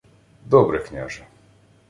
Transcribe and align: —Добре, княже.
—Добре, 0.45 0.79
княже. 0.79 1.25